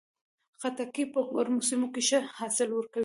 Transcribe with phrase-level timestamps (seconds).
[0.59, 2.99] خټکی په ګرمو سیمو کې ښه حاصل ورکوي.